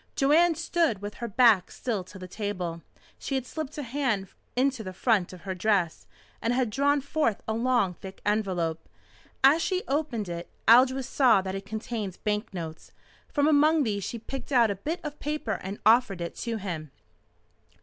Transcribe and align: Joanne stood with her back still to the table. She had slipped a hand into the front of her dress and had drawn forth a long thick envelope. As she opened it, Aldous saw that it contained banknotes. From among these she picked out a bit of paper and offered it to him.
Joanne 0.15 0.55
stood 0.55 0.99
with 1.03 1.13
her 1.21 1.27
back 1.27 1.69
still 1.69 2.03
to 2.05 2.17
the 2.17 2.27
table. 2.27 2.81
She 3.19 3.35
had 3.35 3.45
slipped 3.45 3.77
a 3.77 3.83
hand 3.83 4.29
into 4.55 4.83
the 4.83 4.93
front 4.93 5.31
of 5.31 5.41
her 5.41 5.53
dress 5.53 6.07
and 6.41 6.53
had 6.55 6.71
drawn 6.71 7.01
forth 7.01 7.43
a 7.47 7.53
long 7.53 7.93
thick 7.93 8.19
envelope. 8.25 8.89
As 9.43 9.61
she 9.61 9.83
opened 9.87 10.27
it, 10.27 10.49
Aldous 10.67 11.07
saw 11.07 11.43
that 11.43 11.53
it 11.53 11.67
contained 11.67 12.17
banknotes. 12.23 12.93
From 13.31 13.47
among 13.47 13.83
these 13.83 14.03
she 14.03 14.17
picked 14.17 14.51
out 14.51 14.71
a 14.71 14.75
bit 14.75 15.01
of 15.03 15.19
paper 15.19 15.59
and 15.61 15.77
offered 15.85 16.19
it 16.19 16.33
to 16.37 16.57
him. 16.57 16.89